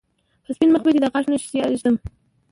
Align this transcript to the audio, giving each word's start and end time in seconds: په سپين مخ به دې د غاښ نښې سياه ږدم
په 0.43 0.49
سپين 0.55 0.69
مخ 0.71 0.81
به 0.83 0.89
دې 0.93 0.99
د 1.03 1.07
غاښ 1.11 1.25
نښې 1.31 1.47
سياه 1.51 1.71
ږدم 1.77 1.95